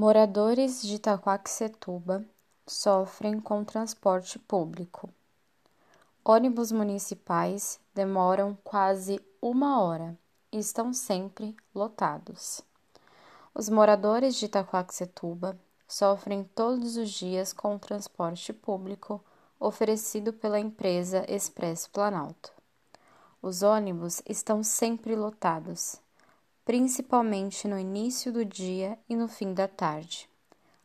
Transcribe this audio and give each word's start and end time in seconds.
Moradores 0.00 0.80
de 0.80 0.94
Itaquaquecetuba 0.94 2.24
sofrem 2.64 3.40
com 3.40 3.64
transporte 3.64 4.38
público. 4.38 5.10
Ônibus 6.24 6.70
municipais 6.70 7.80
demoram 7.92 8.56
quase 8.62 9.20
uma 9.42 9.82
hora 9.82 10.16
e 10.52 10.58
estão 10.60 10.92
sempre 10.92 11.56
lotados. 11.74 12.60
Os 13.52 13.68
moradores 13.68 14.36
de 14.36 14.44
Itaquaquecetuba 14.46 15.58
sofrem 15.88 16.44
todos 16.44 16.96
os 16.96 17.10
dias 17.10 17.52
com 17.52 17.74
o 17.74 17.80
transporte 17.80 18.52
público 18.52 19.20
oferecido 19.58 20.32
pela 20.32 20.60
empresa 20.60 21.24
Expresso 21.28 21.90
Planalto. 21.90 22.52
Os 23.42 23.64
ônibus 23.64 24.22
estão 24.28 24.62
sempre 24.62 25.16
lotados 25.16 26.00
principalmente 26.68 27.66
no 27.66 27.78
início 27.78 28.30
do 28.30 28.44
dia 28.44 28.98
e 29.08 29.16
no 29.16 29.26
fim 29.26 29.54
da 29.54 29.66
tarde. 29.66 30.28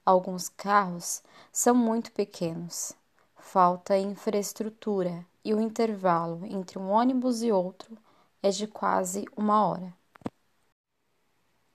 Alguns 0.05 0.47
carros 0.47 1.21
são 1.51 1.75
muito 1.75 2.09
pequenos, 2.13 2.93
falta 3.35 3.97
infraestrutura 3.97 5.25
e 5.43 5.53
o 5.53 5.59
intervalo 5.59 6.45
entre 6.45 6.79
um 6.79 6.89
ônibus 6.89 7.43
e 7.43 7.51
outro 7.51 7.97
é 8.41 8.49
de 8.49 8.65
quase 8.65 9.25
uma 9.35 9.67
hora. 9.67 9.93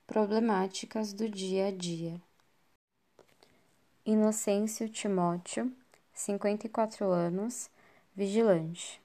Problemáticas 0.07 1.13
do 1.13 1.29
dia 1.29 1.67
a 1.67 1.71
dia. 1.71 2.19
Inocêncio 4.07 4.89
Timóteo, 4.89 5.71
54 6.15 7.11
anos, 7.11 7.69
vigilante. 8.17 9.03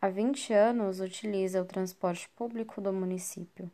Há 0.00 0.08
20 0.08 0.52
anos 0.52 1.00
utiliza 1.00 1.60
o 1.60 1.64
transporte 1.64 2.28
público 2.28 2.80
do 2.80 2.92
município 2.92 3.68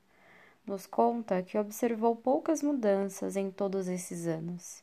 nos 0.67 0.87
conta 0.87 1.43
que 1.43 1.59
observou 1.59 2.15
poucas 2.17 2.63
mudanças 2.63 3.37
em 3.37 3.51
todos 3.51 3.89
esses 3.89 4.27
anos. 4.27 4.83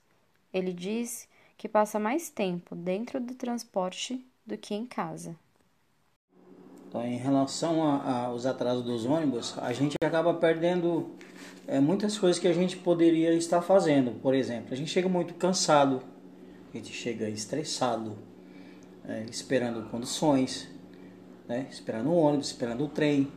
Ele 0.53 0.73
diz 0.73 1.27
que 1.57 1.69
passa 1.69 1.99
mais 1.99 2.29
tempo 2.29 2.75
dentro 2.75 3.19
do 3.19 3.35
transporte 3.35 4.25
do 4.45 4.57
que 4.57 4.73
em 4.73 4.85
casa. 4.85 5.35
Então, 6.87 7.05
em 7.05 7.17
relação 7.17 7.83
aos 7.83 8.47
atrasos 8.47 8.83
dos 8.83 9.05
ônibus, 9.05 9.55
a 9.59 9.71
gente 9.71 9.95
acaba 10.03 10.33
perdendo 10.33 11.11
é, 11.67 11.79
muitas 11.79 12.17
coisas 12.17 12.39
que 12.39 12.47
a 12.47 12.53
gente 12.53 12.77
poderia 12.77 13.31
estar 13.35 13.61
fazendo. 13.61 14.19
Por 14.21 14.33
exemplo, 14.33 14.73
a 14.73 14.75
gente 14.75 14.89
chega 14.89 15.07
muito 15.07 15.35
cansado, 15.35 16.01
a 16.73 16.77
gente 16.77 16.91
chega 16.91 17.29
estressado, 17.29 18.17
é, 19.07 19.23
esperando 19.29 19.87
condições, 19.89 20.67
né, 21.47 21.67
esperando 21.69 22.09
o 22.09 22.15
ônibus, 22.15 22.47
esperando 22.47 22.85
o 22.85 22.87
trem, 22.87 23.31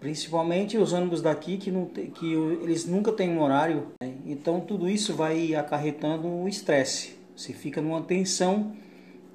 Principalmente 0.00 0.78
os 0.78 0.92
ônibus 0.92 1.20
daqui 1.20 1.56
que, 1.56 1.70
não 1.70 1.86
que 1.86 2.32
eles 2.62 2.86
nunca 2.86 3.10
têm 3.12 3.30
um 3.30 3.42
horário. 3.42 3.88
Né? 4.00 4.14
Então 4.26 4.60
tudo 4.60 4.88
isso 4.88 5.14
vai 5.14 5.54
acarretando 5.54 6.28
o 6.28 6.48
estresse. 6.48 7.18
Você 7.34 7.52
fica 7.52 7.80
numa 7.80 8.02
tensão 8.02 8.72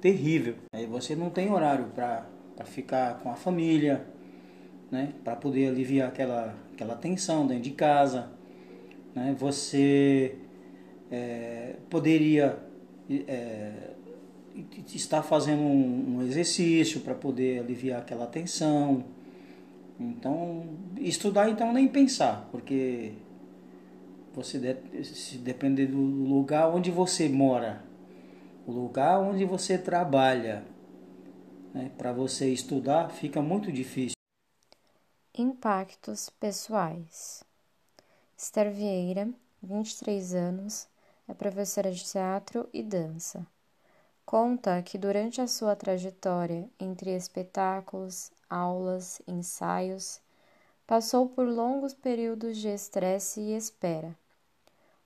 terrível. 0.00 0.54
Aí 0.74 0.86
você 0.86 1.14
não 1.14 1.28
tem 1.28 1.50
horário 1.50 1.86
para 1.94 2.26
ficar 2.64 3.18
com 3.20 3.30
a 3.30 3.34
família, 3.34 4.06
né? 4.90 5.12
para 5.22 5.36
poder 5.36 5.68
aliviar 5.68 6.08
aquela, 6.08 6.54
aquela 6.72 6.94
tensão 6.94 7.46
dentro 7.46 7.64
de 7.64 7.70
casa. 7.72 8.30
Né? 9.14 9.36
Você 9.38 10.36
é, 11.10 11.76
poderia 11.90 12.58
é, 13.10 13.90
estar 14.94 15.22
fazendo 15.22 15.60
um, 15.60 16.16
um 16.16 16.22
exercício 16.22 17.00
para 17.00 17.14
poder 17.14 17.58
aliviar 17.58 18.00
aquela 18.00 18.26
tensão 18.26 19.04
então, 19.98 20.66
estudar 20.98 21.48
então 21.48 21.72
nem 21.72 21.86
pensar, 21.88 22.48
porque 22.50 23.12
você 24.34 24.58
de, 24.58 25.04
se 25.04 25.38
depender 25.38 25.86
do 25.86 25.98
lugar 25.98 26.68
onde 26.68 26.90
você 26.90 27.28
mora, 27.28 27.84
o 28.66 28.72
lugar 28.72 29.20
onde 29.20 29.44
você 29.44 29.78
trabalha, 29.78 30.64
né, 31.72 31.90
para 31.96 32.12
você 32.12 32.52
estudar 32.52 33.10
fica 33.10 33.40
muito 33.40 33.70
difícil. 33.70 34.14
Impactos 35.36 36.30
pessoais. 36.30 37.44
Esther 38.36 38.72
Vieira, 38.72 39.28
23 39.62 40.34
anos, 40.34 40.88
é 41.28 41.34
professora 41.34 41.90
de 41.90 42.04
teatro 42.04 42.68
e 42.72 42.82
dança. 42.82 43.46
Conta 44.26 44.80
que 44.82 44.96
durante 44.96 45.40
a 45.40 45.46
sua 45.46 45.76
trajetória 45.76 46.68
entre 46.80 47.10
espetáculos, 47.10 48.32
aulas, 48.48 49.20
ensaios, 49.28 50.20
passou 50.86 51.28
por 51.28 51.46
longos 51.46 51.92
períodos 51.92 52.56
de 52.56 52.68
estresse 52.68 53.40
e 53.40 53.54
espera, 53.54 54.16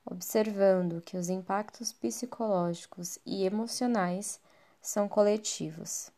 observando 0.06 1.02
que 1.02 1.16
os 1.16 1.28
impactos 1.28 1.92
psicológicos 1.92 3.18
e 3.26 3.44
emocionais 3.44 4.40
são 4.80 5.08
coletivos, 5.08 6.10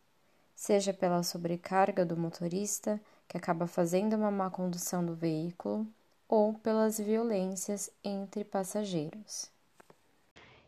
seja 0.55 0.93
pela 0.93 1.23
sobrecarga 1.23 2.05
do 2.05 2.17
motorista, 2.17 3.01
que 3.27 3.37
acaba 3.37 3.67
fazendo 3.67 4.15
uma 4.15 4.31
má 4.31 4.51
condução 4.51 5.05
do 5.05 5.15
veículo, 5.15 5.87
ou 6.29 6.53
pelas 6.53 6.99
violências 6.99 7.91
entre 8.05 8.45
passageiros. 8.45 9.51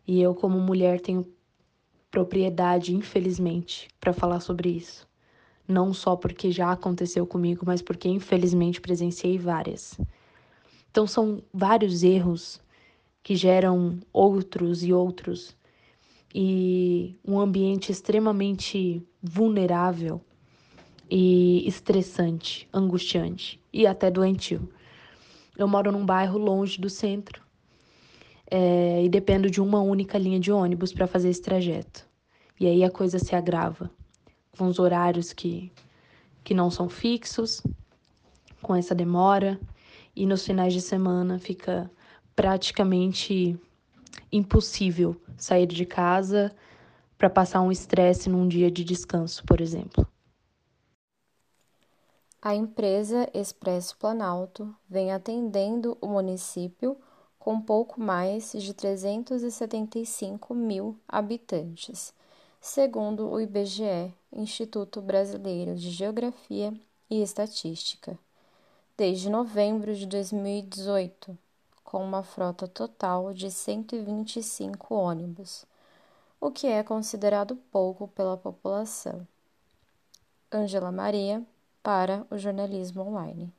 E 0.05 0.21
eu, 0.21 0.35
como 0.35 0.59
mulher, 0.59 0.99
tenho 0.99 1.25
propriedade, 2.13 2.95
infelizmente, 2.95 3.87
para 3.99 4.13
falar 4.13 4.39
sobre 4.39 4.69
isso. 4.69 5.07
Não 5.67 5.95
só 5.95 6.15
porque 6.15 6.51
já 6.51 6.71
aconteceu 6.71 7.25
comigo, 7.25 7.63
mas 7.65 7.81
porque 7.81 8.07
infelizmente 8.07 8.79
presenciei 8.79 9.39
várias. 9.39 9.99
Então 10.91 11.07
são 11.07 11.41
vários 11.51 12.03
erros 12.03 12.61
que 13.23 13.35
geram 13.35 13.99
outros 14.13 14.83
e 14.83 14.93
outros 14.93 15.57
e 16.35 17.15
um 17.25 17.39
ambiente 17.39 17.91
extremamente 17.91 19.01
vulnerável 19.19 20.21
e 21.09 21.67
estressante, 21.67 22.69
angustiante 22.71 23.59
e 23.73 23.87
até 23.87 24.11
doentio. 24.11 24.69
Eu 25.57 25.67
moro 25.67 25.91
num 25.91 26.05
bairro 26.05 26.37
longe 26.37 26.79
do 26.79 26.91
centro 26.91 27.42
é, 28.55 29.03
e 29.03 29.09
dependo 29.09 29.49
de 29.49 29.59
uma 29.59 29.81
única 29.81 30.15
linha 30.15 30.39
de 30.39 30.51
ônibus 30.51 30.93
para 30.93 31.07
fazer 31.07 31.29
esse 31.29 31.41
trajeto. 31.41 32.05
E 32.59 32.67
aí 32.67 32.83
a 32.83 32.91
coisa 32.91 33.17
se 33.17 33.35
agrava, 33.35 33.89
com 34.55 34.67
os 34.67 34.77
horários 34.77 35.33
que, 35.33 35.71
que 36.43 36.53
não 36.53 36.69
são 36.69 36.87
fixos, 36.87 37.63
com 38.61 38.75
essa 38.75 38.93
demora, 38.93 39.59
e 40.15 40.27
nos 40.27 40.45
finais 40.45 40.71
de 40.71 40.81
semana 40.81 41.39
fica 41.39 41.89
praticamente 42.35 43.59
impossível 44.31 45.19
sair 45.35 45.65
de 45.65 45.83
casa 45.83 46.55
para 47.17 47.31
passar 47.31 47.59
um 47.61 47.71
estresse 47.71 48.29
num 48.29 48.47
dia 48.47 48.69
de 48.69 48.83
descanso, 48.83 49.43
por 49.45 49.61
exemplo. 49.61 50.07
A 52.39 52.53
empresa 52.53 53.27
Expresso 53.33 53.97
Planalto 53.97 54.75
vem 54.87 55.11
atendendo 55.11 55.97
o 55.99 56.07
município 56.07 56.95
com 57.43 57.59
pouco 57.59 57.99
mais 57.99 58.53
de 58.53 58.73
375 58.73 60.55
mil 60.55 60.97
habitantes, 61.05 62.13
segundo 62.61 63.29
o 63.29 63.37
IBGE, 63.37 64.13
Instituto 64.31 65.01
Brasileiro 65.01 65.75
de 65.75 65.91
Geografia 65.91 66.73
e 67.09 67.21
Estatística, 67.21 68.17
desde 68.95 69.29
novembro 69.29 69.93
de 69.93 70.05
2018, 70.05 71.37
com 71.83 72.01
uma 72.01 72.23
frota 72.23 72.65
total 72.65 73.33
de 73.33 73.51
125 73.51 74.95
ônibus, 74.95 75.65
o 76.39 76.49
que 76.49 76.65
é 76.65 76.81
considerado 76.81 77.57
pouco 77.73 78.07
pela 78.07 78.37
população. 78.37 79.27
Angela 80.49 80.93
Maria, 80.93 81.43
para 81.83 82.25
o 82.31 82.37
jornalismo 82.37 83.01
online. 83.01 83.51